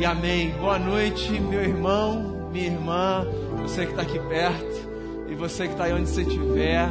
e 0.00 0.04
amém. 0.06 0.50
Boa 0.52 0.78
noite, 0.78 1.30
meu 1.38 1.60
irmão, 1.60 2.48
minha 2.50 2.68
irmã, 2.68 3.26
você 3.60 3.84
que 3.84 3.92
está 3.92 4.00
aqui 4.00 4.18
perto 4.18 5.28
e 5.28 5.34
você 5.34 5.66
que 5.66 5.72
está 5.74 5.84
aí 5.84 5.92
onde 5.92 6.08
você 6.08 6.22
estiver. 6.22 6.88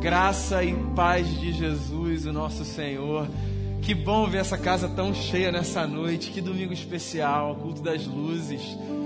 Graça 0.00 0.64
e 0.64 0.74
paz 0.94 1.28
de 1.38 1.52
Jesus, 1.52 2.24
o 2.24 2.32
nosso 2.32 2.64
Senhor. 2.64 3.28
Que 3.82 3.94
bom 3.94 4.26
ver 4.26 4.38
essa 4.38 4.56
casa 4.56 4.88
tão 4.88 5.12
cheia 5.14 5.52
nessa 5.52 5.86
noite. 5.86 6.30
Que 6.30 6.40
domingo 6.40 6.72
especial, 6.72 7.56
culto 7.56 7.82
das 7.82 8.06
luzes. 8.06 8.62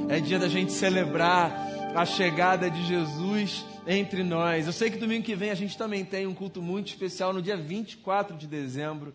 É 0.08 0.20
dia 0.20 0.38
da 0.38 0.46
gente 0.46 0.70
celebrar 0.70 1.52
a 1.96 2.06
chegada 2.06 2.70
de 2.70 2.86
Jesus 2.86 3.66
entre 3.84 4.22
nós. 4.22 4.68
Eu 4.68 4.72
sei 4.72 4.90
que 4.90 4.96
domingo 4.96 5.24
que 5.24 5.34
vem 5.34 5.50
a 5.50 5.56
gente 5.56 5.76
também 5.76 6.04
tem 6.04 6.24
um 6.24 6.34
culto 6.34 6.62
muito 6.62 6.86
especial 6.86 7.32
no 7.32 7.42
dia 7.42 7.56
24 7.56 8.36
de 8.36 8.46
dezembro. 8.46 9.12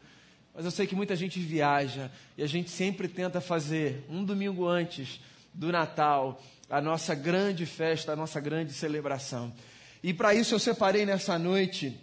Mas 0.55 0.63
eu 0.63 0.71
sei 0.71 0.87
que 0.87 0.95
muita 0.95 1.17
gente 1.17 1.37
viaja 1.37 2.09
e 2.37 2.43
a 2.43 2.47
gente 2.47 2.69
sempre 2.69 3.09
tenta 3.09 3.41
fazer 3.41 4.05
um 4.09 4.23
domingo 4.23 4.65
antes 4.65 5.19
do 5.53 5.69
Natal 5.69 6.41
a 6.69 6.79
nossa 6.79 7.13
grande 7.13 7.65
festa, 7.65 8.13
a 8.13 8.15
nossa 8.15 8.39
grande 8.39 8.71
celebração. 8.71 9.53
E 10.01 10.13
para 10.13 10.33
isso 10.33 10.55
eu 10.55 10.59
separei 10.59 11.05
nessa 11.05 11.37
noite 11.37 11.99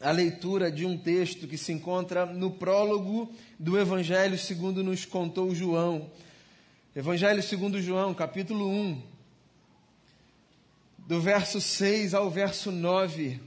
a 0.00 0.10
leitura 0.10 0.72
de 0.72 0.84
um 0.84 0.98
texto 0.98 1.46
que 1.46 1.56
se 1.56 1.72
encontra 1.72 2.26
no 2.26 2.50
prólogo 2.50 3.32
do 3.60 3.78
Evangelho 3.78 4.36
segundo 4.36 4.82
nos 4.82 5.04
contou 5.04 5.54
João. 5.54 6.10
Evangelho 6.96 7.42
segundo 7.44 7.80
João, 7.80 8.12
capítulo 8.12 8.68
1, 8.68 9.02
do 10.98 11.20
verso 11.20 11.60
6 11.60 12.12
ao 12.12 12.28
verso 12.28 12.72
9. 12.72 13.40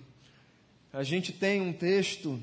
A 0.94 1.04
gente 1.04 1.34
tem 1.34 1.60
um 1.60 1.74
texto 1.74 2.42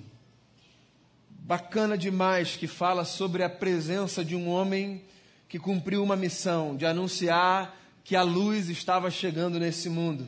bacana 1.45 1.99
demais 1.99 2.57
que 2.57 2.67
fala 2.67 3.05
sobre 3.05 3.43
a 3.43 3.51
presença 3.51 4.25
de 4.25 4.35
um 4.35 4.49
homem 4.49 5.05
que 5.47 5.59
cumpriu 5.59 6.03
uma 6.03 6.17
missão 6.17 6.75
de 6.75 6.87
anunciar 6.87 7.79
que 8.03 8.17
a 8.17 8.23
luz 8.23 8.71
estava 8.71 9.11
chegando 9.11 9.61
nesse 9.61 9.91
mundo. 9.91 10.27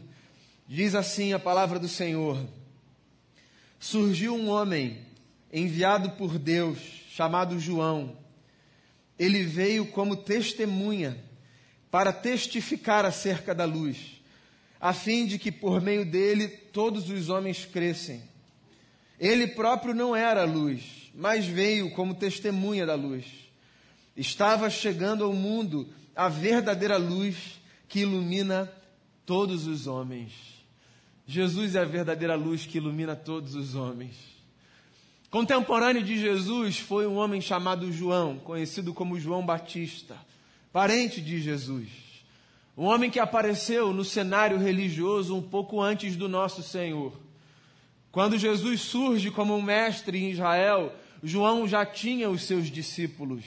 Diz 0.69 0.95
assim 0.95 1.33
a 1.33 1.39
palavra 1.39 1.78
do 1.78 1.89
Senhor: 1.89 2.39
Surgiu 3.81 4.34
um 4.34 4.50
homem 4.50 5.06
enviado 5.50 6.11
por 6.11 6.39
Deus, 6.39 6.78
chamado 7.08 7.58
João. 7.58 8.14
Ele 9.19 9.42
veio 9.42 9.86
como 9.86 10.17
testemunha 10.17 11.17
para 11.91 12.12
testificar 12.12 13.06
acerca 13.06 13.55
da 13.55 13.64
luz, 13.64 14.20
a 14.78 14.92
fim 14.92 15.25
de 15.25 15.39
que 15.39 15.51
por 15.51 15.80
meio 15.80 16.05
dele 16.05 16.47
todos 16.47 17.08
os 17.08 17.30
homens 17.30 17.64
crescem. 17.64 18.23
Ele 19.19 19.47
próprio 19.47 19.95
não 19.95 20.14
era 20.14 20.42
a 20.42 20.45
luz, 20.45 21.05
mas 21.17 21.47
veio 21.47 21.91
como 21.92 22.14
testemunha 22.14 22.84
da 22.84 22.95
luz. 22.95 23.25
Estava 24.14 24.69
chegando 24.69 25.25
ao 25.25 25.33
mundo 25.33 25.89
a 26.14 26.28
verdadeira 26.28 26.98
luz 26.98 27.58
que 27.89 28.00
ilumina 28.00 28.70
todos 29.25 29.67
os 29.67 29.86
homens. 29.86 30.33
Jesus 31.27 31.75
é 31.75 31.81
a 31.81 31.84
verdadeira 31.84 32.34
luz 32.34 32.67
que 32.67 32.77
ilumina 32.77 33.17
todos 33.17 33.55
os 33.55 33.75
homens. 33.75 34.14
Contemporâneo 35.31 36.03
de 36.03 36.19
Jesus 36.19 36.78
foi 36.78 37.06
um 37.06 37.17
homem 37.17 37.41
chamado 37.41 37.91
João, 37.91 38.39
conhecido 38.39 38.95
como 38.95 39.19
João 39.19 39.45
Batista, 39.45 40.17
parente 40.73 41.20
de 41.20 41.41
Jesus. 41.41 41.89
Um 42.77 42.84
homem 42.84 43.11
que 43.11 43.19
apareceu 43.19 43.92
no 43.92 44.05
cenário 44.05 44.58
religioso 44.58 45.34
um 45.34 45.42
pouco 45.42 45.80
antes 45.80 46.14
do 46.14 46.28
nosso 46.28 46.62
Senhor. 46.62 47.19
Quando 48.12 48.39
Jesus 48.39 48.83
surge 48.83 49.30
como 49.30 49.55
um 49.56 49.62
mestre 49.62 50.19
em 50.19 50.30
Israel, 50.30 50.92
João 51.22 51.67
já 51.67 51.84
tinha 51.84 52.28
os 52.31 52.42
seus 52.42 52.70
discípulos. 52.70 53.45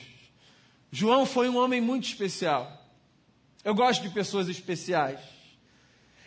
João 0.91 1.25
foi 1.25 1.49
um 1.49 1.57
homem 1.57 1.79
muito 1.79 2.05
especial. 2.05 2.87
Eu 3.63 3.75
gosto 3.75 4.01
de 4.01 4.09
pessoas 4.09 4.47
especiais. 4.47 5.19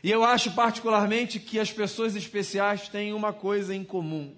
E 0.03 0.11
eu 0.11 0.25
acho 0.25 0.53
particularmente 0.53 1.39
que 1.39 1.59
as 1.59 1.73
pessoas 1.73 2.17
especiais 2.17 2.89
têm 2.89 3.13
uma 3.13 3.33
coisa 3.33 3.75
em 3.75 3.85
comum. 3.85 4.35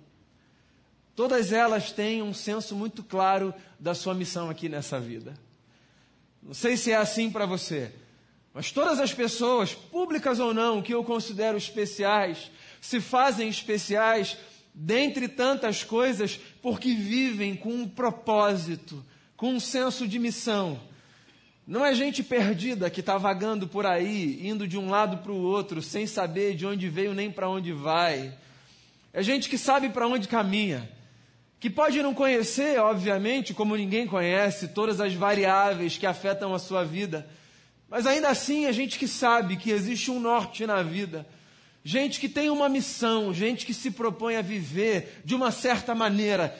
Todas 1.16 1.52
elas 1.52 1.92
têm 1.92 2.22
um 2.22 2.34
senso 2.34 2.74
muito 2.74 3.02
claro 3.02 3.54
da 3.78 3.94
sua 3.94 4.14
missão 4.14 4.50
aqui 4.50 4.68
nessa 4.68 5.00
vida. 5.00 5.34
Não 6.42 6.52
sei 6.52 6.76
se 6.76 6.90
é 6.90 6.96
assim 6.96 7.30
para 7.30 7.46
você, 7.46 7.92
mas 8.52 8.70
todas 8.70 9.00
as 9.00 9.14
pessoas, 9.14 9.74
públicas 9.74 10.38
ou 10.38 10.52
não, 10.52 10.82
que 10.82 10.92
eu 10.92 11.02
considero 11.02 11.56
especiais, 11.56 12.50
se 12.80 13.00
fazem 13.00 13.48
especiais 13.48 14.36
dentre 14.74 15.28
tantas 15.28 15.84
coisas, 15.84 16.40
porque 16.60 16.92
vivem 16.92 17.54
com 17.54 17.72
um 17.72 17.88
propósito, 17.88 19.04
com 19.36 19.52
um 19.54 19.60
senso 19.60 20.08
de 20.08 20.18
missão. 20.18 20.80
Não 21.66 21.86
é 21.86 21.94
gente 21.94 22.22
perdida 22.22 22.90
que 22.90 23.00
está 23.00 23.16
vagando 23.16 23.68
por 23.68 23.86
aí, 23.86 24.46
indo 24.46 24.66
de 24.66 24.76
um 24.76 24.90
lado 24.90 25.18
para 25.18 25.32
o 25.32 25.40
outro, 25.40 25.80
sem 25.80 26.06
saber 26.06 26.56
de 26.56 26.66
onde 26.66 26.88
veio 26.88 27.14
nem 27.14 27.30
para 27.30 27.48
onde 27.48 27.72
vai. 27.72 28.36
É 29.12 29.22
gente 29.22 29.48
que 29.48 29.56
sabe 29.56 29.88
para 29.88 30.08
onde 30.08 30.26
caminha, 30.26 30.90
que 31.60 31.70
pode 31.70 32.02
não 32.02 32.12
conhecer, 32.12 32.78
obviamente, 32.80 33.54
como 33.54 33.76
ninguém 33.76 34.06
conhece, 34.06 34.68
todas 34.68 35.00
as 35.00 35.14
variáveis 35.14 35.96
que 35.96 36.04
afetam 36.04 36.52
a 36.52 36.58
sua 36.58 36.84
vida, 36.84 37.26
mas 37.88 38.06
ainda 38.06 38.28
assim 38.28 38.66
é 38.66 38.72
gente 38.72 38.98
que 38.98 39.06
sabe 39.06 39.56
que 39.56 39.70
existe 39.70 40.10
um 40.10 40.18
norte 40.18 40.66
na 40.66 40.82
vida 40.82 41.24
gente 41.84 42.18
que 42.18 42.28
tem 42.28 42.48
uma 42.48 42.68
missão, 42.68 43.34
gente 43.34 43.66
que 43.66 43.74
se 43.74 43.90
propõe 43.90 44.36
a 44.36 44.42
viver 44.42 45.20
de 45.24 45.34
uma 45.34 45.52
certa 45.52 45.94
maneira, 45.94 46.58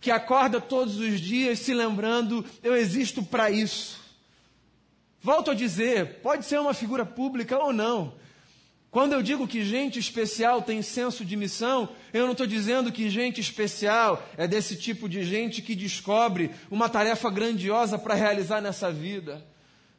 que 0.00 0.10
acorda 0.10 0.60
todos 0.60 0.96
os 0.96 1.20
dias 1.20 1.58
se 1.58 1.74
lembrando: 1.74 2.44
eu 2.62 2.76
existo 2.76 3.22
para 3.22 3.50
isso. 3.50 3.98
Volto 5.20 5.50
a 5.50 5.54
dizer, 5.54 6.20
pode 6.22 6.46
ser 6.46 6.58
uma 6.58 6.72
figura 6.72 7.04
pública 7.04 7.58
ou 7.58 7.72
não. 7.72 8.14
Quando 8.90 9.12
eu 9.12 9.22
digo 9.22 9.46
que 9.46 9.62
gente 9.62 9.98
especial 9.98 10.62
tem 10.62 10.82
senso 10.82 11.24
de 11.24 11.36
missão, 11.36 11.88
eu 12.12 12.24
não 12.24 12.32
estou 12.32 12.46
dizendo 12.46 12.90
que 12.90 13.08
gente 13.08 13.40
especial 13.40 14.26
é 14.36 14.48
desse 14.48 14.74
tipo 14.74 15.08
de 15.08 15.22
gente 15.22 15.62
que 15.62 15.76
descobre 15.76 16.50
uma 16.70 16.88
tarefa 16.88 17.30
grandiosa 17.30 17.98
para 17.98 18.14
realizar 18.14 18.60
nessa 18.60 18.90
vida. 18.90 19.46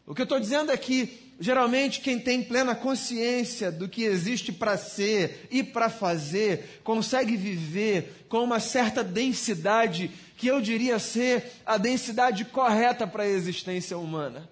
O 0.06 0.16
que 0.16 0.22
eu 0.22 0.26
estou 0.26 0.40
dizendo 0.40 0.72
é 0.72 0.78
que 0.78 1.32
Geralmente, 1.42 2.02
quem 2.02 2.20
tem 2.20 2.44
plena 2.44 2.76
consciência 2.76 3.72
do 3.72 3.90
que 3.90 4.04
existe 4.04 4.52
para 4.52 4.78
ser 4.78 5.48
e 5.50 5.64
para 5.64 5.90
fazer, 5.90 6.80
consegue 6.84 7.36
viver 7.36 8.28
com 8.30 8.44
uma 8.44 8.60
certa 8.60 9.04
densidade, 9.04 10.12
que 10.38 10.46
eu 10.46 10.62
diria 10.62 11.00
ser 11.00 11.52
a 11.66 11.80
densidade 11.80 12.46
correta 12.46 13.08
para 13.08 13.24
a 13.24 13.28
existência 13.28 13.98
humana. 13.98 14.48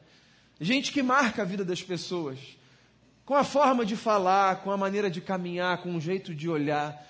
Gente 0.59 0.91
que 0.91 1.03
marca 1.03 1.43
a 1.43 1.45
vida 1.45 1.63
das 1.63 1.83
pessoas, 1.83 2.39
com 3.23 3.35
a 3.35 3.43
forma 3.43 3.85
de 3.85 3.95
falar, 3.95 4.63
com 4.63 4.71
a 4.71 4.77
maneira 4.77 5.11
de 5.11 5.21
caminhar, 5.21 5.83
com 5.83 5.95
o 5.95 6.01
jeito 6.01 6.33
de 6.33 6.49
olhar, 6.49 7.07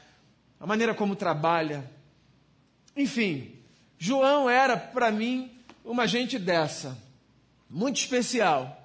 a 0.60 0.68
maneira 0.68 0.94
como 0.94 1.16
trabalha. 1.16 1.90
Enfim, 2.98 3.56
João 3.98 4.50
era 4.50 4.76
para 4.76 5.10
mim 5.10 5.50
uma 5.86 6.06
gente 6.06 6.38
dessa, 6.38 6.98
muito 7.70 7.98
especial 7.98 8.76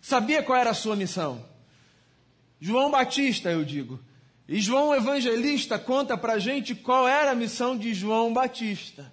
sabia 0.00 0.42
qual 0.42 0.58
era 0.58 0.70
a 0.70 0.74
sua 0.74 0.96
missão. 0.96 1.44
João 2.60 2.90
Batista, 2.90 3.50
eu 3.50 3.64
digo. 3.64 4.00
E 4.48 4.60
João 4.60 4.94
Evangelista 4.94 5.78
conta 5.78 6.16
para 6.16 6.34
a 6.34 6.38
gente 6.38 6.74
qual 6.74 7.06
era 7.06 7.32
a 7.32 7.34
missão 7.34 7.76
de 7.76 7.92
João 7.92 8.32
Batista. 8.32 9.12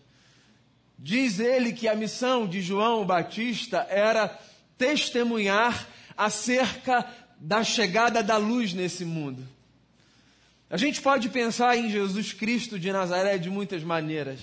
Diz 0.98 1.40
ele 1.40 1.74
que 1.74 1.88
a 1.88 1.96
missão 1.96 2.48
de 2.48 2.62
João 2.62 3.06
Batista 3.06 3.86
era 3.90 4.40
testemunhar 4.78 5.88
acerca 6.16 7.06
da 7.38 7.64
chegada 7.64 8.24
da 8.24 8.38
luz 8.38 8.74
nesse 8.74 9.04
mundo. 9.04 9.46
A 10.70 10.78
gente 10.78 11.02
pode 11.02 11.30
pensar 11.30 11.78
em 11.78 11.90
Jesus 11.90 12.32
Cristo 12.32 12.80
de 12.80 12.92
Nazaré 12.92 13.38
de 13.38 13.50
muitas 13.50 13.84
maneiras. 13.84 14.40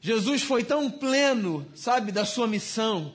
Jesus 0.00 0.42
foi 0.42 0.62
tão 0.62 0.90
pleno, 0.90 1.66
sabe, 1.74 2.12
da 2.12 2.24
sua 2.24 2.46
missão, 2.46 3.12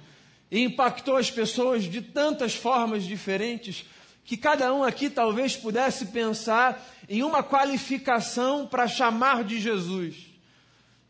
e 0.52 0.60
impactou 0.60 1.16
as 1.16 1.32
pessoas 1.32 1.86
de 1.86 2.02
tantas 2.02 2.54
formas 2.54 3.06
diferentes 3.06 3.86
que 4.26 4.36
cada 4.36 4.74
um 4.74 4.84
aqui 4.84 5.10
talvez 5.10 5.56
pudesse 5.56 6.08
pensar 6.08 6.86
em 7.10 7.24
uma 7.24 7.42
qualificação 7.42 8.68
para 8.68 8.88
chamar 8.88 9.44
de 9.44 9.60
Jesus, 9.60 10.16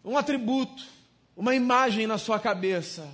um 0.06 0.18
atributo, 0.18 0.84
uma 1.36 1.56
imagem 1.56 2.06
na 2.06 2.18
sua 2.18 2.40
cabeça. 2.40 3.08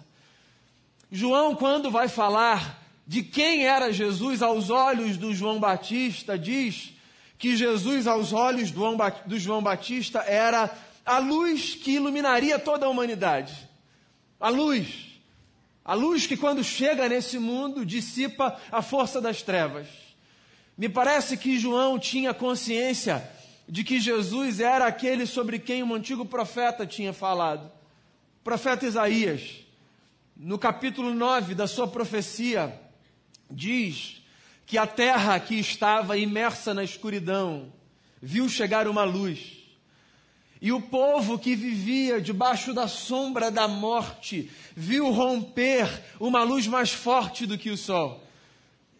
João, 1.09 1.55
quando 1.55 1.89
vai 1.89 2.09
falar 2.09 2.83
de 3.07 3.23
quem 3.23 3.65
era 3.65 3.91
Jesus 3.91 4.41
aos 4.41 4.69
olhos 4.69 5.15
do 5.15 5.33
João 5.33 5.59
Batista, 5.59 6.37
diz 6.37 6.93
que 7.37 7.55
Jesus, 7.55 8.05
aos 8.05 8.33
olhos 8.33 8.71
do 8.71 9.39
João 9.39 9.61
Batista, 9.61 10.19
era 10.19 10.69
a 11.05 11.19
luz 11.19 11.75
que 11.75 11.91
iluminaria 11.91 12.59
toda 12.59 12.85
a 12.85 12.89
humanidade. 12.89 13.53
A 14.39 14.49
luz. 14.49 15.06
A 15.87 15.93
luz 15.93 16.27
que, 16.27 16.37
quando 16.37 16.63
chega 16.63 17.09
nesse 17.09 17.39
mundo, 17.39 17.85
dissipa 17.85 18.59
a 18.71 18.81
força 18.81 19.19
das 19.19 19.41
trevas. 19.41 19.87
Me 20.77 20.89
parece 20.89 21.37
que 21.37 21.57
João 21.57 21.97
tinha 21.97 22.33
consciência 22.33 23.27
de 23.67 23.83
que 23.83 23.99
Jesus 23.99 24.59
era 24.59 24.85
aquele 24.85 25.25
sobre 25.25 25.57
quem 25.57 25.81
um 25.81 25.95
antigo 25.95 26.25
profeta 26.25 26.85
tinha 26.85 27.13
falado. 27.13 27.71
O 28.41 28.43
profeta 28.43 28.85
Isaías 28.85 29.65
no 30.39 30.59
capítulo 30.59 31.13
9 31.13 31.55
da 31.55 31.67
sua 31.67 31.87
profecia, 31.87 32.79
diz 33.49 34.21
que 34.65 34.77
a 34.77 34.85
terra 34.85 35.39
que 35.39 35.55
estava 35.55 36.17
imersa 36.17 36.73
na 36.73 36.83
escuridão 36.83 37.73
viu 38.21 38.47
chegar 38.47 38.87
uma 38.87 39.03
luz. 39.03 39.66
E 40.61 40.71
o 40.71 40.81
povo 40.81 41.37
que 41.37 41.55
vivia 41.55 42.19
debaixo 42.19 42.73
da 42.73 42.87
sombra 42.87 43.51
da 43.51 43.67
morte 43.67 44.49
viu 44.75 45.11
romper 45.11 45.87
uma 46.19 46.43
luz 46.43 46.67
mais 46.67 46.91
forte 46.91 47.45
do 47.45 47.57
que 47.57 47.69
o 47.69 47.77
sol. 47.77 48.23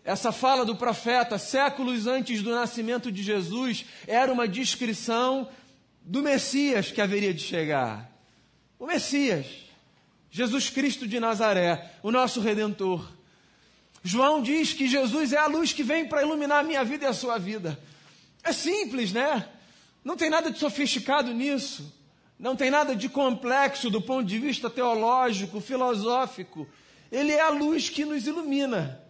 Essa 0.03 0.31
fala 0.31 0.63
do 0.63 0.75
profeta, 0.75 1.37
séculos 1.37 2.07
antes 2.07 2.41
do 2.41 2.51
nascimento 2.51 3.11
de 3.11 3.21
Jesus, 3.21 3.85
era 4.05 4.31
uma 4.31 4.47
descrição 4.47 5.49
do 6.01 6.21
Messias 6.21 6.91
que 6.91 7.01
haveria 7.01 7.33
de 7.33 7.41
chegar. 7.41 8.09
O 8.79 8.85
Messias, 8.85 9.47
Jesus 10.29 10.69
Cristo 10.69 11.07
de 11.07 11.19
Nazaré, 11.19 11.91
o 12.01 12.11
nosso 12.11 12.39
redentor. 12.39 13.05
João 14.03 14.41
diz 14.41 14.71
que 14.73 14.87
Jesus 14.87 15.33
é 15.33 15.37
a 15.37 15.47
luz 15.47 15.73
que 15.73 15.83
vem 15.83 16.07
para 16.07 16.21
iluminar 16.21 16.59
a 16.59 16.63
minha 16.63 16.83
vida 16.83 17.05
e 17.05 17.07
a 17.07 17.13
sua 17.13 17.37
vida. 17.37 17.77
É 18.43 18.53
simples, 18.53 19.11
né? 19.11 19.49
Não 20.07 20.15
tem 20.15 20.29
nada 20.29 20.49
de 20.49 20.57
sofisticado 20.57 21.33
nisso. 21.33 21.93
Não 22.39 22.55
tem 22.55 22.71
nada 22.71 22.95
de 22.95 23.09
complexo 23.09 23.89
do 23.89 24.01
ponto 24.01 24.25
de 24.25 24.39
vista 24.39 24.69
teológico, 24.69 25.59
filosófico. 25.59 26.65
Ele 27.11 27.33
é 27.33 27.41
a 27.41 27.49
luz 27.49 27.89
que 27.89 28.05
nos 28.05 28.25
ilumina. 28.25 29.03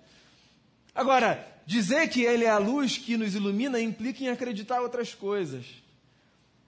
Agora, 0.96 1.48
dizer 1.68 2.10
que 2.10 2.24
Ele 2.24 2.46
é 2.46 2.50
a 2.50 2.58
luz 2.58 2.98
que 2.98 3.16
nos 3.16 3.36
ilumina 3.36 3.80
implica 3.80 4.24
em 4.24 4.30
acreditar 4.30 4.82
outras 4.82 5.14
coisas. 5.14 5.68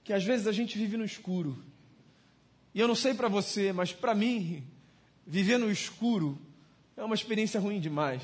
Que 0.03 0.13
às 0.13 0.23
vezes 0.23 0.45
a 0.45 0.51
gente 0.51 0.77
vive 0.77 0.95
no 0.95 1.05
escuro. 1.05 1.57
E 2.75 2.79
eu 2.79 2.87
não 2.87 2.93
sei 2.93 3.15
para 3.15 3.27
você, 3.27 3.73
mas 3.73 3.91
para 3.91 4.13
mim, 4.13 4.63
viver 5.25 5.57
no 5.57 5.71
escuro 5.71 6.39
é 6.95 7.03
uma 7.03 7.15
experiência 7.15 7.59
ruim 7.59 7.79
demais. 7.79 8.21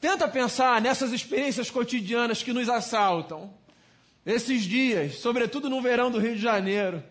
Tenta 0.00 0.28
pensar 0.28 0.80
nessas 0.80 1.10
experiências 1.10 1.72
cotidianas 1.72 2.40
que 2.40 2.52
nos 2.52 2.68
assaltam. 2.68 3.52
Esses 4.28 4.64
dias, 4.64 5.20
sobretudo 5.20 5.70
no 5.70 5.80
verão 5.80 6.10
do 6.10 6.18
Rio 6.18 6.34
de 6.34 6.42
Janeiro, 6.42 7.02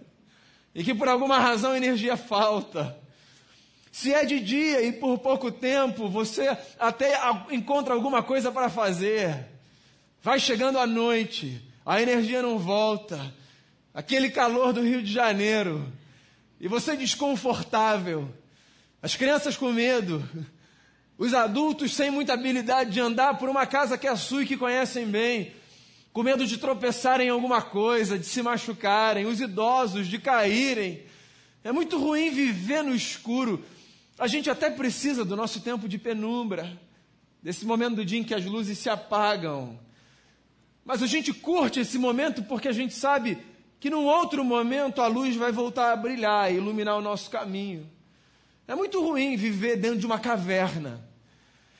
e 0.75 0.83
que 0.83 0.93
por 0.93 1.07
alguma 1.07 1.39
razão 1.39 1.75
energia 1.75 2.15
falta. 2.15 2.95
Se 3.91 4.13
é 4.13 4.23
de 4.23 4.39
dia 4.39 4.83
e 4.83 4.91
por 4.91 5.17
pouco 5.17 5.51
tempo 5.51 6.07
você 6.07 6.55
até 6.77 7.19
encontra 7.49 7.95
alguma 7.95 8.21
coisa 8.21 8.51
para 8.51 8.69
fazer, 8.69 9.47
vai 10.21 10.39
chegando 10.39 10.77
a 10.77 10.85
noite, 10.85 11.59
a 11.83 11.99
energia 11.99 12.43
não 12.43 12.59
volta, 12.59 13.33
aquele 13.95 14.29
calor 14.29 14.71
do 14.71 14.83
Rio 14.83 15.01
de 15.01 15.11
Janeiro, 15.11 15.91
e 16.61 16.67
você 16.67 16.95
desconfortável, 16.95 18.31
as 19.01 19.15
crianças 19.15 19.57
com 19.57 19.73
medo, 19.73 20.23
os 21.17 21.33
adultos 21.33 21.95
sem 21.95 22.11
muita 22.11 22.33
habilidade 22.33 22.91
de 22.91 22.99
andar 22.99 23.39
por 23.39 23.49
uma 23.49 23.65
casa 23.65 23.97
que 23.97 24.05
é 24.05 24.15
sua 24.15 24.43
e 24.43 24.45
que 24.45 24.55
conhecem 24.55 25.07
bem, 25.07 25.57
com 26.17 26.23
medo 26.23 26.47
de 26.47 26.57
tropeçarem 26.57 27.27
em 27.27 27.29
alguma 27.29 27.61
coisa, 27.61 28.17
de 28.17 28.25
se 28.25 28.41
machucarem, 28.41 29.27
os 29.27 29.39
idosos 29.39 30.07
de 30.07 30.17
caírem. 30.17 31.03
É 31.63 31.71
muito 31.71 31.99
ruim 31.99 32.31
viver 32.31 32.83
no 32.83 32.95
escuro. 32.95 33.63
A 34.17 34.25
gente 34.25 34.49
até 34.49 34.67
precisa 34.67 35.23
do 35.23 35.35
nosso 35.35 35.61
tempo 35.61 35.87
de 35.87 35.99
penumbra, 35.99 36.75
desse 37.39 37.67
momento 37.67 37.97
do 37.97 38.03
dia 38.03 38.17
em 38.17 38.23
que 38.23 38.33
as 38.33 38.43
luzes 38.43 38.79
se 38.79 38.89
apagam. 38.89 39.79
Mas 40.83 41.03
a 41.03 41.05
gente 41.05 41.31
curte 41.31 41.81
esse 41.81 41.99
momento 41.99 42.41
porque 42.41 42.67
a 42.67 42.73
gente 42.73 42.95
sabe 42.95 43.37
que 43.79 43.91
num 43.91 44.05
outro 44.05 44.43
momento 44.43 45.03
a 45.03 45.07
luz 45.07 45.35
vai 45.35 45.51
voltar 45.51 45.93
a 45.93 45.95
brilhar 45.95 46.51
e 46.51 46.55
iluminar 46.55 46.97
o 46.97 47.01
nosso 47.03 47.29
caminho. 47.29 47.87
É 48.67 48.73
muito 48.73 49.05
ruim 49.05 49.37
viver 49.37 49.75
dentro 49.77 49.99
de 49.99 50.07
uma 50.07 50.17
caverna. 50.17 50.99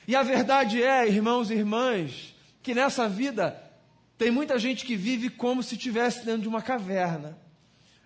E 0.06 0.14
a 0.14 0.22
verdade 0.22 0.80
é, 0.80 1.08
irmãos 1.08 1.50
e 1.50 1.54
irmãs, 1.54 2.36
que 2.62 2.72
nessa 2.72 3.08
vida 3.08 3.66
tem 4.18 4.32
muita 4.32 4.58
gente 4.58 4.84
que 4.84 4.96
vive 4.96 5.30
como 5.30 5.62
se 5.62 5.76
estivesse 5.76 6.24
dentro 6.24 6.42
de 6.42 6.48
uma 6.48 6.60
caverna. 6.60 7.38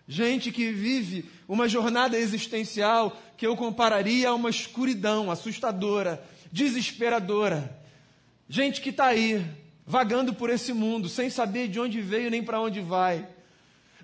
Gente 0.07 0.53
que 0.53 0.71
vive 0.71 1.25
uma 1.49 1.67
jornada 1.67 2.19
existencial 2.19 3.17
que 3.37 3.47
eu 3.47 3.57
compararia 3.57 4.29
a 4.29 4.35
uma 4.35 4.51
escuridão 4.51 5.31
assustadora, 5.31 6.23
desesperadora. 6.53 7.81
Gente 8.47 8.83
que 8.83 8.91
está 8.91 9.07
aí, 9.07 9.43
vagando 9.87 10.35
por 10.35 10.51
esse 10.51 10.75
mundo, 10.75 11.09
sem 11.09 11.31
saber 11.31 11.69
de 11.69 11.81
onde 11.81 12.03
veio 12.03 12.31
nem 12.31 12.43
para 12.43 12.61
onde 12.61 12.81
vai. 12.81 13.27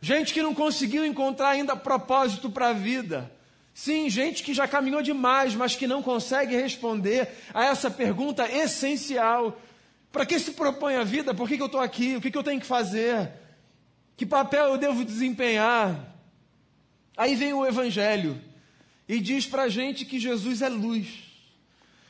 Gente 0.00 0.32
que 0.32 0.42
não 0.42 0.54
conseguiu 0.54 1.04
encontrar 1.04 1.50
ainda 1.50 1.76
propósito 1.76 2.48
para 2.48 2.68
a 2.68 2.72
vida. 2.72 3.30
Sim, 3.74 4.08
gente 4.08 4.42
que 4.42 4.54
já 4.54 4.66
caminhou 4.66 5.02
demais, 5.02 5.54
mas 5.54 5.76
que 5.76 5.86
não 5.86 6.02
consegue 6.02 6.56
responder 6.56 7.28
a 7.52 7.66
essa 7.66 7.90
pergunta 7.90 8.50
essencial: 8.50 9.60
para 10.10 10.24
que 10.24 10.38
se 10.38 10.52
propõe 10.52 10.96
a 10.96 11.04
vida? 11.04 11.34
Por 11.34 11.48
que, 11.48 11.56
que 11.56 11.62
eu 11.62 11.66
estou 11.66 11.80
aqui? 11.80 12.16
O 12.16 12.20
que, 12.20 12.30
que 12.30 12.38
eu 12.38 12.42
tenho 12.42 12.60
que 12.60 12.66
fazer? 12.66 13.30
Que 14.16 14.26
papel 14.26 14.66
eu 14.66 14.78
devo 14.78 15.04
desempenhar? 15.04 16.16
Aí 17.16 17.34
vem 17.34 17.52
o 17.52 17.66
Evangelho 17.66 18.40
e 19.08 19.20
diz 19.20 19.46
para 19.46 19.64
a 19.64 19.68
gente 19.68 20.04
que 20.04 20.18
Jesus 20.18 20.62
é 20.62 20.68
luz. 20.68 21.08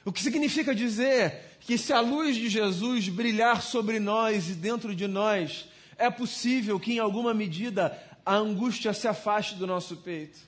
O 0.04 0.12
que 0.12 0.22
significa 0.22 0.74
dizer 0.74 1.56
que 1.60 1.76
se 1.76 1.92
a 1.92 2.00
luz 2.00 2.36
de 2.36 2.48
Jesus 2.48 3.08
brilhar 3.08 3.62
sobre 3.62 3.98
nós 3.98 4.48
e 4.48 4.54
dentro 4.54 4.94
de 4.94 5.06
nós, 5.06 5.66
é 5.96 6.10
possível 6.10 6.78
que 6.78 6.94
em 6.94 6.98
alguma 6.98 7.34
medida 7.34 7.98
a 8.24 8.34
angústia 8.36 8.92
se 8.92 9.08
afaste 9.08 9.54
do 9.56 9.66
nosso 9.66 9.96
peito. 9.96 10.38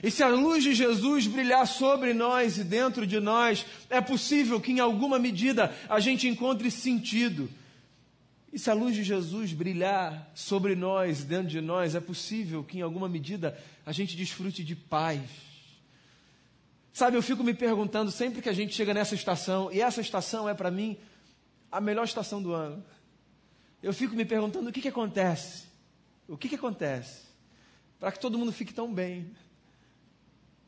E 0.00 0.10
se 0.10 0.22
a 0.22 0.28
luz 0.28 0.62
de 0.62 0.74
Jesus 0.74 1.26
brilhar 1.26 1.66
sobre 1.66 2.14
nós 2.14 2.58
e 2.58 2.64
dentro 2.64 3.06
de 3.06 3.18
nós, 3.18 3.66
é 3.90 4.00
possível 4.00 4.60
que 4.60 4.72
em 4.72 4.80
alguma 4.80 5.18
medida 5.18 5.74
a 5.88 5.98
gente 5.98 6.28
encontre 6.28 6.70
sentido. 6.70 7.48
E 8.52 8.58
se 8.58 8.70
a 8.70 8.74
luz 8.74 8.94
de 8.94 9.02
Jesus 9.02 9.52
brilhar 9.52 10.30
sobre 10.34 10.76
nós, 10.76 11.24
dentro 11.24 11.48
de 11.48 11.60
nós, 11.60 11.94
é 11.94 12.00
possível 12.00 12.62
que 12.62 12.78
em 12.78 12.82
alguma 12.82 13.08
medida 13.08 13.58
a 13.86 13.92
gente 13.92 14.16
desfrute 14.16 14.62
de 14.62 14.76
paz. 14.76 15.22
Sabe, 16.92 17.16
eu 17.16 17.22
fico 17.22 17.42
me 17.42 17.54
perguntando 17.54 18.10
sempre 18.10 18.42
que 18.42 18.48
a 18.50 18.52
gente 18.52 18.74
chega 18.74 18.92
nessa 18.92 19.14
estação, 19.14 19.72
e 19.72 19.80
essa 19.80 20.02
estação 20.02 20.46
é 20.46 20.52
para 20.52 20.70
mim 20.70 20.98
a 21.70 21.80
melhor 21.80 22.04
estação 22.04 22.42
do 22.42 22.52
ano. 22.52 22.84
Eu 23.82 23.94
fico 23.94 24.14
me 24.14 24.24
perguntando 24.24 24.68
o 24.68 24.72
que, 24.72 24.82
que 24.82 24.88
acontece. 24.88 25.64
O 26.28 26.36
que, 26.36 26.48
que 26.48 26.54
acontece 26.54 27.22
para 27.98 28.12
que 28.12 28.20
todo 28.20 28.38
mundo 28.38 28.52
fique 28.52 28.74
tão 28.74 28.92
bem? 28.92 29.30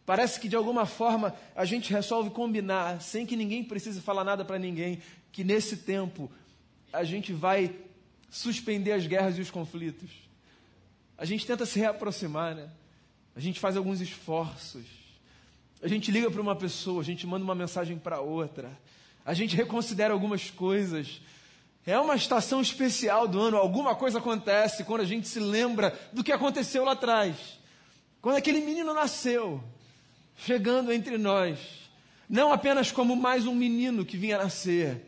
Parece 0.07 0.39
que 0.39 0.49
de 0.49 0.57
alguma 0.57 0.85
forma 0.85 1.35
a 1.57 1.65
gente 1.65 1.93
resolve 1.93 2.31
combinar, 2.31 3.01
sem 3.01 3.25
que 3.25 3.37
ninguém 3.37 3.65
precise 3.65 4.01
falar 4.01 4.25
nada 4.25 4.45
para 4.45 4.59
ninguém, 4.59 5.01
que 5.33 5.43
nesse 5.43 5.79
tempo 5.79 6.31
a 6.93 7.05
gente 7.05 7.33
vai 7.33 7.75
suspender 8.31 8.93
as 8.93 9.07
guerras 9.07 9.39
e 9.39 9.41
os 9.41 9.51
conflitos. 9.51 10.11
A 11.17 11.25
gente 11.25 11.47
tenta 11.47 11.65
se 11.65 11.79
reaproximar, 11.79 12.55
né? 12.55 12.69
A 13.35 13.41
gente 13.41 13.59
faz 13.59 13.77
alguns 13.77 14.01
esforços. 14.01 14.85
A 15.83 15.89
gente 15.89 16.11
liga 16.11 16.31
para 16.31 16.41
uma 16.41 16.57
pessoa, 16.57 17.01
a 17.01 17.05
gente 17.05 17.27
manda 17.27 17.45
uma 17.45 17.55
mensagem 17.55 17.99
para 17.99 18.21
outra. 18.21 18.71
A 19.25 19.33
gente 19.35 19.57
reconsidera 19.57 20.13
algumas 20.13 20.51
coisas. 20.51 21.21
É 21.87 21.99
uma 21.99 22.15
estação 22.15 22.61
especial 22.61 23.27
do 23.27 23.41
ano. 23.41 23.57
Alguma 23.57 23.95
coisa 23.95 24.19
acontece 24.19 24.85
quando 24.85 25.01
a 25.01 25.07
gente 25.07 25.29
se 25.29 25.41
lembra 25.41 25.99
do 26.13 26.23
que 26.23 26.33
aconteceu 26.33 26.85
lá 26.85 26.93
atrás. 26.93 27.59
Quando 28.21 28.37
aquele 28.37 28.61
menino 28.61 28.95
nasceu, 28.95 29.63
chegando 30.37 30.93
entre 30.93 31.19
nós. 31.19 31.59
Não 32.29 32.53
apenas 32.53 32.91
como 32.91 33.15
mais 33.15 33.47
um 33.47 33.55
menino 33.55 34.05
que 34.05 34.17
vinha 34.17 34.39
nascer, 34.39 35.03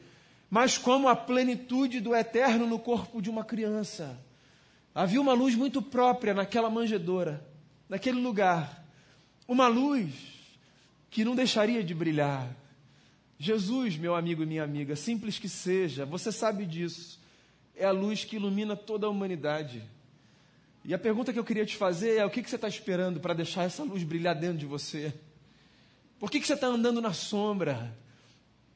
mas 0.50 0.78
como 0.78 1.08
a 1.08 1.16
plenitude 1.16 2.00
do 2.00 2.14
eterno 2.14 2.66
no 2.66 2.78
corpo 2.78 3.20
de 3.20 3.30
uma 3.30 3.44
criança. 3.44 4.18
Havia 4.94 5.20
uma 5.20 5.32
luz 5.32 5.54
muito 5.54 5.82
própria 5.82 6.32
naquela 6.32 6.70
manjedoura, 6.70 7.46
naquele 7.88 8.20
lugar. 8.20 8.84
Uma 9.46 9.68
luz 9.68 10.12
que 11.10 11.24
não 11.24 11.34
deixaria 11.34 11.82
de 11.82 11.94
brilhar. 11.94 12.48
Jesus, 13.38 13.96
meu 13.96 14.14
amigo 14.14 14.42
e 14.42 14.46
minha 14.46 14.64
amiga, 14.64 14.96
simples 14.96 15.38
que 15.38 15.48
seja, 15.48 16.06
você 16.06 16.32
sabe 16.32 16.64
disso, 16.64 17.20
é 17.74 17.84
a 17.84 17.90
luz 17.90 18.24
que 18.24 18.36
ilumina 18.36 18.74
toda 18.74 19.06
a 19.06 19.10
humanidade. 19.10 19.82
E 20.86 20.94
a 20.94 20.98
pergunta 20.98 21.32
que 21.32 21.38
eu 21.38 21.44
queria 21.44 21.66
te 21.66 21.76
fazer 21.76 22.16
é: 22.16 22.24
o 22.24 22.30
que, 22.30 22.40
que 22.40 22.48
você 22.48 22.54
está 22.54 22.68
esperando 22.68 23.18
para 23.18 23.34
deixar 23.34 23.64
essa 23.64 23.82
luz 23.82 24.04
brilhar 24.04 24.36
dentro 24.36 24.58
de 24.58 24.66
você? 24.66 25.12
Por 26.16 26.30
que, 26.30 26.38
que 26.38 26.46
você 26.46 26.54
está 26.54 26.68
andando 26.68 27.00
na 27.00 27.12
sombra? 27.12 27.92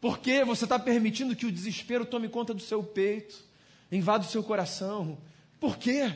Por 0.01 0.19
que 0.19 0.45
você 0.45 0.65
está 0.65 0.77
permitindo 0.77 1.37
que 1.37 1.47
o 1.47 1.53
desespero 1.53 2.05
tome 2.05 2.29
conta 2.29 2.53
do 2.53 2.61
seu 2.61 2.83
peito, 2.83 3.37
invada 3.93 4.25
o 4.25 4.29
seu 4.29 4.43
coração? 4.43 5.19
Por 5.61 5.77
quê? 5.79 6.13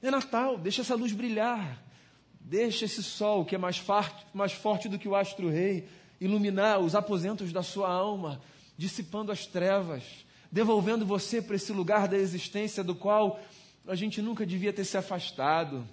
É 0.00 0.08
Natal, 0.08 0.56
deixa 0.56 0.82
essa 0.82 0.94
luz 0.94 1.10
brilhar. 1.10 1.82
Deixa 2.38 2.84
esse 2.84 3.02
sol, 3.02 3.44
que 3.44 3.56
é 3.56 3.58
mais, 3.58 3.78
farto, 3.78 4.24
mais 4.32 4.52
forte 4.52 4.88
do 4.88 4.98
que 4.98 5.08
o 5.08 5.16
astro-rei, 5.16 5.88
iluminar 6.20 6.78
os 6.78 6.94
aposentos 6.94 7.52
da 7.52 7.62
sua 7.62 7.90
alma, 7.90 8.40
dissipando 8.76 9.32
as 9.32 9.46
trevas, 9.46 10.04
devolvendo 10.52 11.04
você 11.06 11.42
para 11.42 11.56
esse 11.56 11.72
lugar 11.72 12.06
da 12.06 12.18
existência 12.18 12.84
do 12.84 12.94
qual 12.94 13.40
a 13.86 13.94
gente 13.94 14.22
nunca 14.22 14.46
devia 14.46 14.72
ter 14.72 14.84
se 14.84 14.96
afastado. 14.96 15.86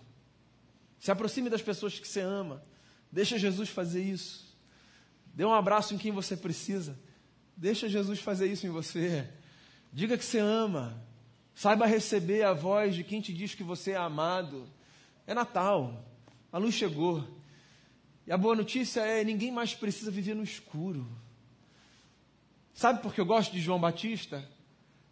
Se 1.00 1.12
aproxime 1.12 1.50
das 1.50 1.62
pessoas 1.62 2.00
que 2.00 2.08
você 2.08 2.22
ama. 2.22 2.64
Deixa 3.12 3.38
Jesus 3.38 3.70
fazer 3.70 4.04
isso. 4.04 4.56
Dê 5.34 5.44
um 5.46 5.54
abraço 5.54 5.94
em 5.94 5.98
quem 5.98 6.12
você 6.12 6.38
precisa. 6.38 6.98
Deixa 7.56 7.90
Jesus 7.90 8.20
fazer 8.20 8.52
isso 8.52 8.66
em 8.66 8.70
você. 8.70 9.28
Diga 9.92 10.18
que 10.18 10.24
você 10.26 10.40
ama. 10.40 11.02
Saiba 11.54 11.86
receber 11.86 12.44
a 12.44 12.54
voz 12.54 12.96
de 12.96 13.04
quem 13.04 13.20
te 13.20 13.34
diz 13.34 13.54
que 13.54 13.64
você 13.64 13.92
é 13.92 13.98
amado. 13.98 14.68
É 15.28 15.34
Natal. 15.34 16.06
A 16.52 16.58
luz 16.58 16.76
chegou. 16.76 17.28
E 18.26 18.32
a 18.32 18.38
boa 18.38 18.56
notícia 18.56 19.02
é: 19.02 19.24
ninguém 19.24 19.52
mais 19.52 19.74
precisa 19.74 20.10
viver 20.10 20.34
no 20.34 20.44
escuro. 20.44 21.08
Sabe 22.74 23.02
por 23.02 23.14
que 23.14 23.22
eu 23.22 23.26
gosto 23.26 23.52
de 23.52 23.60
João 23.60 23.80
Batista? 23.80 24.48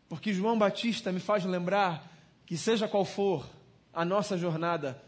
Porque 0.08 0.34
João 0.34 0.58
Batista 0.58 1.12
me 1.12 1.20
faz 1.20 1.44
lembrar 1.46 2.19
que, 2.50 2.58
seja 2.58 2.88
qual 2.88 3.06
for 3.06 3.48
a 3.94 4.04
nossa 4.04 4.36
jornada, 4.36 5.00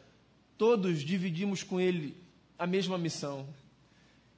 todos 0.59 1.01
dividimos 1.01 1.63
com 1.63 1.81
ele 1.81 2.15
a 2.57 2.67
mesma 2.67 2.99
missão. 2.99 3.47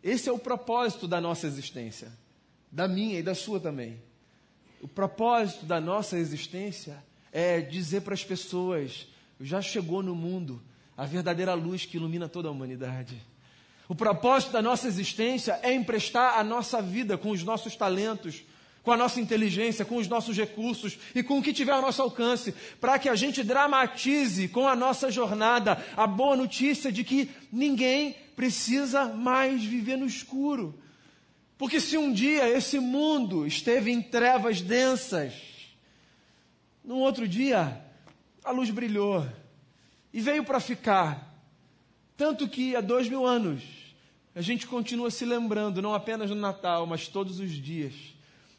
Esse 0.01 0.29
é 0.29 0.31
o 0.31 0.39
propósito 0.39 1.05
da 1.05 1.19
nossa 1.19 1.45
existência, 1.45 2.13
da 2.71 2.87
minha 2.87 3.19
e 3.19 3.21
da 3.21 3.35
sua 3.35 3.59
também. 3.59 4.01
O 4.81 4.87
propósito 4.87 5.65
da 5.65 5.81
nossa 5.81 6.17
existência 6.17 7.03
é 7.29 7.59
dizer 7.59 8.03
para 8.03 8.13
as 8.13 8.23
pessoas: 8.23 9.05
já 9.37 9.61
chegou 9.61 10.01
no 10.01 10.15
mundo 10.15 10.61
a 10.95 11.05
verdadeira 11.05 11.53
luz 11.53 11.85
que 11.85 11.97
ilumina 11.97 12.29
toda 12.29 12.47
a 12.47 12.51
humanidade. 12.51 13.21
O 13.89 13.95
propósito 13.95 14.53
da 14.53 14.61
nossa 14.61 14.87
existência 14.87 15.59
é 15.61 15.73
emprestar 15.73 16.39
a 16.39 16.43
nossa 16.43 16.81
vida 16.81 17.17
com 17.17 17.31
os 17.31 17.43
nossos 17.43 17.75
talentos, 17.75 18.45
com 18.83 18.91
a 18.91 18.97
nossa 18.97 19.19
inteligência, 19.21 19.85
com 19.85 19.95
os 19.95 20.07
nossos 20.07 20.37
recursos 20.37 20.99
e 21.15 21.23
com 21.23 21.39
o 21.39 21.41
que 21.41 21.53
tiver 21.53 21.71
ao 21.71 21.81
nosso 21.81 22.01
alcance, 22.01 22.53
para 22.81 22.99
que 22.99 23.07
a 23.07 23.15
gente 23.15 23.41
dramatize 23.41 24.49
com 24.49 24.67
a 24.67 24.75
nossa 24.75 25.09
jornada 25.09 25.83
a 25.95 26.05
boa 26.05 26.35
notícia 26.35 26.91
de 26.91 27.03
que 27.03 27.31
ninguém 27.51 28.15
precisa 28.35 29.05
mais 29.05 29.63
viver 29.63 29.95
no 29.95 30.05
escuro. 30.05 30.77
Porque 31.57 31.79
se 31.79 31.97
um 31.97 32.11
dia 32.11 32.49
esse 32.49 32.77
mundo 32.77 33.47
esteve 33.47 33.89
em 33.89 34.01
trevas 34.01 34.61
densas, 34.61 35.33
num 36.83 36.97
outro 36.97 37.25
dia 37.25 37.81
a 38.43 38.51
luz 38.51 38.69
brilhou 38.69 39.25
e 40.13 40.19
veio 40.19 40.43
para 40.43 40.59
ficar. 40.59 41.33
Tanto 42.17 42.49
que 42.49 42.75
há 42.75 42.81
dois 42.81 43.07
mil 43.07 43.25
anos 43.25 43.63
a 44.35 44.41
gente 44.41 44.67
continua 44.67 45.09
se 45.09 45.25
lembrando, 45.25 45.81
não 45.81 45.93
apenas 45.93 46.29
no 46.29 46.35
Natal, 46.35 46.85
mas 46.85 47.07
todos 47.07 47.39
os 47.39 47.51
dias, 47.51 47.93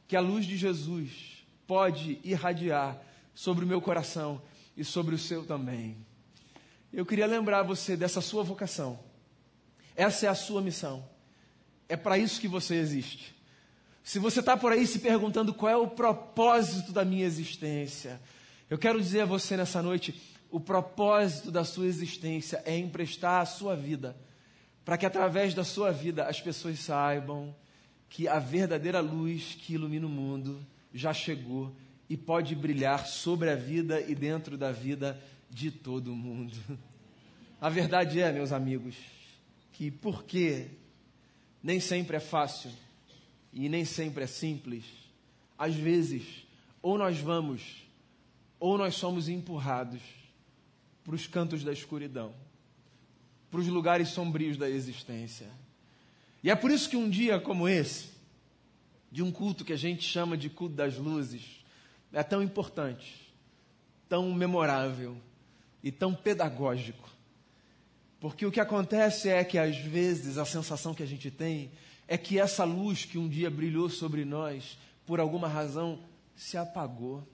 que 0.07 0.17
a 0.17 0.21
luz 0.21 0.45
de 0.45 0.57
Jesus 0.57 1.45
pode 1.67 2.21
irradiar 2.23 3.01
sobre 3.35 3.65
o 3.65 3.69
meu 3.69 3.81
coração 3.81 4.41
e 4.77 4.85
sobre 4.85 5.15
o 5.15 5.19
seu 5.19 5.45
também. 5.45 5.97
Eu 6.93 7.05
queria 7.05 7.27
lembrar 7.27 7.63
você 7.63 7.97
dessa 7.97 8.21
sua 8.21 8.43
vocação. 8.43 8.99
Essa 9.97 10.27
é 10.27 10.29
a 10.29 10.35
sua 10.35 10.61
missão. 10.61 11.09
É 11.89 11.97
para 11.97 12.19
isso 12.19 12.41
que 12.41 12.49
você 12.49 12.77
existe. 12.77 13.35
Se 14.03 14.19
você 14.19 14.41
está 14.41 14.57
por 14.57 14.73
aí 14.73 14.87
se 14.87 14.99
perguntando 14.99 15.55
qual 15.55 15.73
é 15.73 15.77
o 15.77 15.89
propósito 15.89 16.93
da 16.93 17.05
minha 17.05 17.25
existência, 17.25 18.21
eu 18.69 18.77
quero 18.77 19.01
dizer 19.01 19.23
a 19.23 19.27
você 19.27 19.57
nessa 19.57 19.83
noite: 19.83 20.21
o 20.51 20.61
propósito 20.61 21.51
da 21.51 21.65
sua 21.65 21.87
existência 21.87 22.63
é 22.65 22.77
emprestar 22.77 23.41
a 23.41 23.47
sua 23.47 23.75
vida, 23.75 24.17
para 24.85 24.99
que 24.99 25.07
através 25.07 25.55
da 25.55 25.65
sua 25.65 25.91
vida 25.91 26.27
as 26.27 26.41
pessoas 26.41 26.79
saibam 26.79 27.55
que 28.09 28.29
a 28.29 28.39
verdadeira 28.39 29.01
luz 29.01 29.57
que 29.59 29.75
ilumina 29.75 30.07
o 30.07 30.11
mundo 30.11 30.65
já 30.93 31.13
chegou 31.13 31.75
e 32.09 32.17
pode 32.17 32.55
brilhar 32.55 33.07
sobre 33.07 33.51
a 33.51 33.57
vida 33.57 34.01
e 34.01 34.15
dentro 34.15 34.57
da 34.57 34.71
vida 34.71 35.21
de 35.51 35.71
todo 35.71 36.15
mundo. 36.15 36.57
A 37.61 37.69
verdade 37.69 38.21
é, 38.21 38.31
meus 38.31 38.53
amigos, 38.53 38.95
que 39.73 39.91
porque 39.91 40.69
nem 41.63 41.81
sempre 41.81 42.17
é 42.17 42.21
fácil 42.21 42.71
e 43.53 43.69
nem 43.69 43.85
sempre 43.85 44.25
é 44.25 44.27
simples, 44.27 44.85
às 45.59 45.75
vezes, 45.75 46.47
ou 46.83 46.99
nós 46.99 47.19
vamos, 47.19 47.87
ou 48.61 48.77
nós 48.77 48.97
somos 48.97 49.29
empurrados 49.29 50.03
para 51.03 51.15
os 51.15 51.27
cantos 51.27 51.65
da 51.65 51.73
escuridão, 51.73 52.35
para 53.51 53.61
os 53.61 53.69
lugares 53.69 54.09
sombrios 54.09 54.57
da 54.57 54.69
existência. 54.69 55.49
E 56.45 56.51
é 56.51 56.55
por 56.55 56.71
isso 56.71 56.91
que 56.91 56.97
um 56.97 57.09
dia 57.09 57.41
como 57.41 57.67
esse, 57.67 58.11
de 59.11 59.23
um 59.23 59.33
culto 59.33 59.65
que 59.65 59.73
a 59.73 59.79
gente 59.79 60.03
chama 60.03 60.37
de 60.37 60.51
culto 60.51 60.75
das 60.75 60.99
luzes, 60.99 61.65
é 62.13 62.23
tão 62.23 62.43
importante, 62.43 63.33
tão 64.11 64.31
memorável 64.31 65.17
e 65.83 65.91
tão 65.91 66.15
pedagógico. 66.15 67.09
Porque 68.21 68.45
o 68.45 68.53
que 68.53 68.61
acontece 68.61 69.31
é 69.31 69.43
que, 69.43 69.57
às 69.57 69.75
vezes, 69.79 70.37
a 70.37 70.45
sensação 70.45 70.93
que 70.93 71.03
a 71.03 71.07
gente 71.07 71.31
tem 71.31 71.71
é 72.07 72.19
que 72.19 72.39
essa 72.39 72.65
luz 72.65 73.07
que 73.07 73.17
um 73.17 73.27
dia 73.27 73.51
brilhou 73.51 73.89
sobre 73.89 74.27
nós, 74.27 74.77
por 75.07 75.21
alguma 75.21 75.49
razão, 75.49 75.99
se 76.37 76.59
apagou. 76.59 77.27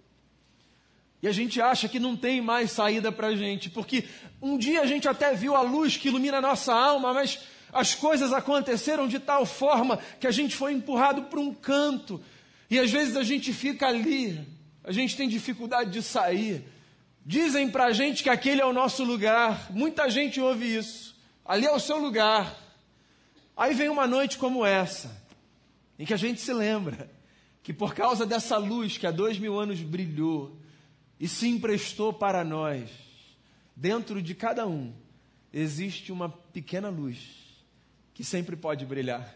E 1.20 1.26
a 1.26 1.32
gente 1.32 1.60
acha 1.60 1.88
que 1.88 1.98
não 1.98 2.16
tem 2.16 2.40
mais 2.40 2.70
saída 2.70 3.10
para 3.10 3.26
a 3.26 3.36
gente, 3.36 3.70
porque 3.70 4.04
um 4.40 4.56
dia 4.56 4.80
a 4.82 4.86
gente 4.86 5.08
até 5.08 5.34
viu 5.34 5.56
a 5.56 5.62
luz 5.62 5.96
que 5.96 6.06
ilumina 6.06 6.38
a 6.38 6.40
nossa 6.40 6.72
alma, 6.72 7.12
mas 7.12 7.40
as 7.72 7.94
coisas 7.94 8.32
aconteceram 8.32 9.06
de 9.06 9.18
tal 9.18 9.46
forma 9.46 9.98
que 10.18 10.26
a 10.26 10.30
gente 10.30 10.56
foi 10.56 10.72
empurrado 10.72 11.24
para 11.24 11.40
um 11.40 11.54
canto. 11.54 12.20
E 12.68 12.78
às 12.78 12.90
vezes 12.90 13.16
a 13.16 13.22
gente 13.22 13.52
fica 13.52 13.86
ali, 13.86 14.46
a 14.82 14.92
gente 14.92 15.16
tem 15.16 15.28
dificuldade 15.28 15.90
de 15.90 16.02
sair. 16.02 16.64
Dizem 17.24 17.70
para 17.70 17.86
a 17.86 17.92
gente 17.92 18.22
que 18.22 18.30
aquele 18.30 18.60
é 18.60 18.66
o 18.66 18.72
nosso 18.72 19.04
lugar. 19.04 19.70
Muita 19.70 20.08
gente 20.08 20.40
ouve 20.40 20.74
isso. 20.74 21.16
Ali 21.44 21.66
é 21.66 21.72
o 21.72 21.80
seu 21.80 21.98
lugar. 21.98 22.56
Aí 23.56 23.74
vem 23.74 23.88
uma 23.88 24.06
noite 24.06 24.38
como 24.38 24.64
essa, 24.64 25.14
em 25.98 26.06
que 26.06 26.14
a 26.14 26.16
gente 26.16 26.40
se 26.40 26.52
lembra 26.52 27.10
que 27.62 27.74
por 27.74 27.94
causa 27.94 28.24
dessa 28.24 28.56
luz 28.56 28.96
que 28.96 29.06
há 29.06 29.10
dois 29.10 29.38
mil 29.38 29.60
anos 29.60 29.80
brilhou 29.80 30.56
e 31.18 31.28
se 31.28 31.46
emprestou 31.46 32.10
para 32.10 32.42
nós, 32.42 32.88
dentro 33.76 34.22
de 34.22 34.34
cada 34.34 34.66
um 34.66 34.94
existe 35.52 36.10
uma 36.10 36.30
pequena 36.30 36.88
luz 36.88 37.49
que 38.20 38.24
sempre 38.26 38.54
pode 38.54 38.84
brilhar. 38.84 39.34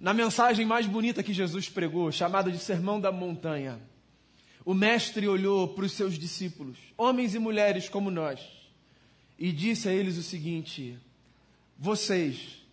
Na 0.00 0.14
mensagem 0.14 0.64
mais 0.64 0.86
bonita 0.86 1.22
que 1.22 1.34
Jesus 1.34 1.68
pregou, 1.68 2.10
chamada 2.10 2.50
de 2.50 2.58
Sermão 2.58 2.98
da 2.98 3.12
Montanha, 3.12 3.78
o 4.64 4.72
mestre 4.72 5.28
olhou 5.28 5.68
para 5.68 5.84
os 5.84 5.92
seus 5.92 6.18
discípulos, 6.18 6.78
homens 6.96 7.34
e 7.34 7.38
mulheres 7.38 7.90
como 7.90 8.10
nós, 8.10 8.40
e 9.38 9.52
disse 9.52 9.86
a 9.86 9.92
eles 9.92 10.16
o 10.16 10.22
seguinte: 10.22 10.98
Vocês 11.78 12.64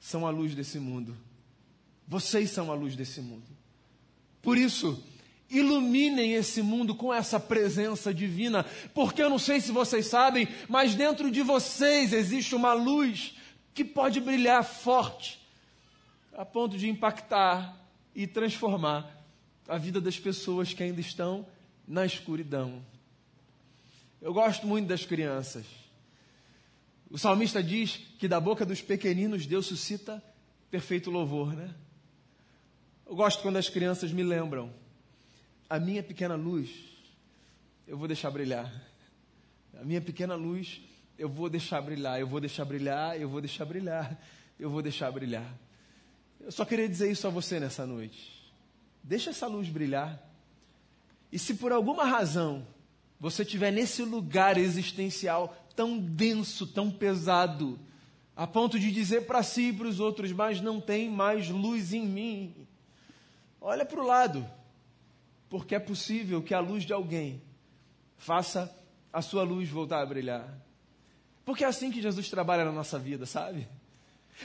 são 0.00 0.26
a 0.26 0.30
luz 0.30 0.52
desse 0.52 0.80
mundo. 0.80 1.16
Vocês 2.08 2.50
são 2.50 2.72
a 2.72 2.74
luz 2.74 2.96
desse 2.96 3.20
mundo. 3.20 3.46
Por 4.42 4.58
isso, 4.58 5.00
iluminem 5.48 6.32
esse 6.32 6.60
mundo 6.60 6.92
com 6.92 7.14
essa 7.14 7.38
presença 7.38 8.12
divina, 8.12 8.66
porque 8.92 9.22
eu 9.22 9.30
não 9.30 9.38
sei 9.38 9.60
se 9.60 9.70
vocês 9.70 10.06
sabem, 10.06 10.48
mas 10.68 10.96
dentro 10.96 11.30
de 11.30 11.40
vocês 11.40 12.12
existe 12.12 12.56
uma 12.56 12.72
luz 12.72 13.36
que 13.74 13.84
pode 13.84 14.20
brilhar 14.20 14.64
forte, 14.64 15.40
a 16.32 16.44
ponto 16.44 16.76
de 16.76 16.88
impactar 16.88 17.76
e 18.14 18.26
transformar 18.26 19.22
a 19.68 19.78
vida 19.78 20.00
das 20.00 20.18
pessoas 20.18 20.72
que 20.72 20.82
ainda 20.82 21.00
estão 21.00 21.46
na 21.86 22.04
escuridão. 22.04 22.84
Eu 24.20 24.32
gosto 24.32 24.66
muito 24.66 24.86
das 24.86 25.04
crianças. 25.04 25.66
O 27.10 27.18
salmista 27.18 27.62
diz 27.62 27.96
que 28.18 28.28
da 28.28 28.40
boca 28.40 28.64
dos 28.64 28.80
pequeninos 28.80 29.46
Deus 29.46 29.66
suscita 29.66 30.22
perfeito 30.70 31.10
louvor, 31.10 31.54
né? 31.54 31.74
Eu 33.06 33.14
gosto 33.14 33.42
quando 33.42 33.56
as 33.56 33.68
crianças 33.68 34.12
me 34.12 34.22
lembram. 34.22 34.72
A 35.68 35.78
minha 35.78 36.02
pequena 36.02 36.34
luz, 36.34 36.70
eu 37.86 37.98
vou 37.98 38.06
deixar 38.06 38.30
brilhar. 38.30 38.72
A 39.78 39.84
minha 39.84 40.00
pequena 40.00 40.34
luz, 40.34 40.80
eu 41.22 41.28
vou 41.28 41.48
deixar 41.48 41.80
brilhar, 41.80 42.18
eu 42.18 42.26
vou 42.26 42.40
deixar 42.40 42.64
brilhar, 42.64 43.16
eu 43.16 43.28
vou 43.28 43.40
deixar 43.40 43.64
brilhar, 43.64 44.18
eu 44.58 44.68
vou 44.68 44.82
deixar 44.82 45.08
brilhar. 45.12 45.56
Eu 46.40 46.50
só 46.50 46.64
queria 46.64 46.88
dizer 46.88 47.12
isso 47.12 47.28
a 47.28 47.30
você 47.30 47.60
nessa 47.60 47.86
noite. 47.86 48.52
Deixa 49.04 49.30
essa 49.30 49.46
luz 49.46 49.68
brilhar. 49.68 50.20
E 51.30 51.38
se 51.38 51.54
por 51.54 51.70
alguma 51.70 52.04
razão 52.04 52.66
você 53.20 53.42
estiver 53.42 53.70
nesse 53.70 54.02
lugar 54.02 54.58
existencial 54.58 55.56
tão 55.76 55.96
denso, 55.96 56.66
tão 56.66 56.90
pesado, 56.90 57.78
a 58.34 58.44
ponto 58.44 58.76
de 58.76 58.90
dizer 58.90 59.24
para 59.24 59.44
si 59.44 59.68
e 59.68 59.72
para 59.72 59.86
os 59.86 60.00
outros, 60.00 60.32
mas 60.32 60.60
não 60.60 60.80
tem 60.80 61.08
mais 61.08 61.48
luz 61.48 61.92
em 61.92 62.04
mim, 62.04 62.66
olha 63.60 63.86
para 63.86 64.00
o 64.00 64.06
lado, 64.06 64.44
porque 65.48 65.76
é 65.76 65.78
possível 65.78 66.42
que 66.42 66.52
a 66.52 66.58
luz 66.58 66.82
de 66.82 66.92
alguém 66.92 67.40
faça 68.16 68.76
a 69.12 69.22
sua 69.22 69.44
luz 69.44 69.68
voltar 69.68 70.02
a 70.02 70.06
brilhar. 70.06 70.71
Porque 71.44 71.64
é 71.64 71.66
assim 71.66 71.90
que 71.90 72.02
Jesus 72.02 72.28
trabalha 72.28 72.64
na 72.64 72.72
nossa 72.72 72.98
vida, 72.98 73.26
sabe? 73.26 73.68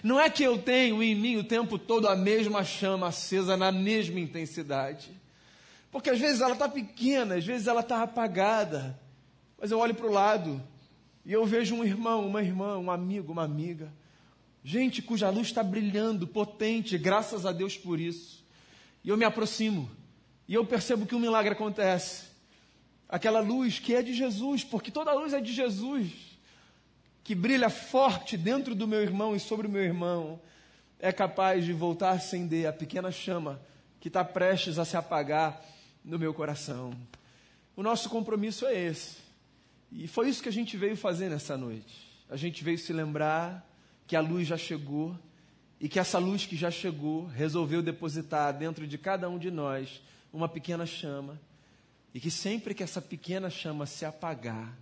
Não 0.04 0.20
é 0.20 0.30
que 0.30 0.44
eu 0.44 0.58
tenho 0.58 1.02
em 1.02 1.16
mim 1.16 1.38
o 1.38 1.44
tempo 1.44 1.78
todo 1.78 2.08
a 2.08 2.16
mesma 2.16 2.64
chama 2.64 3.08
acesa 3.08 3.56
na 3.56 3.72
mesma 3.72 4.20
intensidade. 4.20 5.10
Porque 5.92 6.10
às 6.10 6.20
vezes 6.20 6.42
ela 6.42 6.54
está 6.54 6.68
pequena, 6.68 7.36
às 7.36 7.46
vezes 7.46 7.68
ela 7.68 7.82
está 7.82 8.04
apagada. 8.04 9.00
Mas 9.60 9.72
eu 9.72 9.80
olho 9.80 9.96
para 9.96 10.08
o 10.08 10.12
lado 10.12 10.62
e 11.26 11.34
eu 11.34 11.46
vejo 11.46 11.76
um 11.76 11.84
irmão, 11.84 12.26
uma 12.26 12.42
irmã, 12.42 12.78
um 12.78 12.92
amigo, 12.92 13.32
uma 13.32 13.44
amiga, 13.44 13.92
gente 14.64 15.02
cuja 15.02 15.30
luz 15.30 15.48
está 15.48 15.64
brilhando, 15.64 16.28
potente, 16.28 16.98
graças 16.98 17.46
a 17.46 17.52
Deus 17.52 17.78
por 17.78 18.00
isso. 18.00 18.46
E 19.04 19.10
eu 19.10 19.18
me 19.18 19.26
aproximo, 19.26 19.90
e 20.48 20.54
eu 20.54 20.66
percebo 20.66 21.06
que 21.06 21.16
um 21.16 21.20
milagre 21.20 21.54
acontece. 21.54 22.28
Aquela 23.10 23.40
luz 23.40 23.80
que 23.80 23.96
é 23.96 24.02
de 24.02 24.14
Jesus, 24.14 24.64
porque 24.64 24.92
toda 24.92 25.14
luz 25.14 25.34
é 25.34 25.40
de 25.40 25.54
Jesus, 25.54 26.12
que 27.28 27.36
brilha 27.36 27.70
forte 27.70 28.38
dentro 28.38 28.74
do 28.74 28.88
meu 28.88 29.02
irmão 29.02 29.36
e 29.36 29.40
sobre 29.42 29.68
o 29.68 29.70
meu 29.70 29.84
irmão, 29.84 30.40
é 30.98 31.12
capaz 31.12 31.66
de 31.66 31.74
voltar 31.74 32.12
a 32.12 32.14
acender 32.14 32.66
a 32.66 32.72
pequena 32.72 33.12
chama 33.12 33.60
que 34.00 34.08
está 34.08 34.24
prestes 34.24 34.80
a 34.80 34.86
se 34.86 34.96
apagar 34.96 35.62
no 36.06 36.18
meu 36.18 36.34
coração. 36.34 36.94
O 37.76 37.84
nosso 37.84 38.10
compromisso 38.10 38.66
é 38.66 38.82
esse. 38.82 39.18
E 39.92 40.08
foi 40.08 40.30
isso 40.30 40.42
que 40.42 40.48
a 40.48 40.54
gente 40.54 40.78
veio 40.78 40.96
fazer 40.96 41.30
nessa 41.30 41.58
noite. 41.58 42.10
A 42.30 42.38
gente 42.38 42.64
veio 42.64 42.78
se 42.78 42.94
lembrar 42.94 43.70
que 44.08 44.16
a 44.16 44.22
luz 44.22 44.48
já 44.48 44.56
chegou 44.56 45.14
e 45.82 45.90
que 45.90 46.00
essa 46.00 46.20
luz 46.20 46.46
que 46.46 46.56
já 46.56 46.72
chegou 46.72 47.26
resolveu 47.26 47.82
depositar 47.82 48.58
dentro 48.58 48.88
de 48.88 48.98
cada 48.98 49.28
um 49.28 49.38
de 49.38 49.52
nós 49.52 50.02
uma 50.32 50.48
pequena 50.48 50.86
chama. 50.86 51.38
E 52.14 52.22
que 52.22 52.32
sempre 52.32 52.74
que 52.74 52.84
essa 52.84 53.02
pequena 53.02 53.50
chama 53.50 53.86
se 53.86 54.06
apagar, 54.06 54.74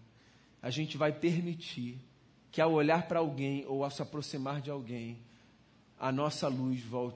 a 0.62 0.70
gente 0.70 0.96
vai 0.96 1.12
permitir 1.12 2.00
que 2.55 2.62
ao 2.62 2.71
olhar 2.71 3.05
para 3.05 3.19
alguém 3.19 3.65
ou 3.67 3.83
ao 3.83 3.91
se 3.91 4.01
aproximar 4.01 4.62
de 4.62 4.71
alguém, 4.71 5.17
a 6.00 6.09
nossa 6.09 6.47
luz 6.47 6.81
volte. 6.85 7.13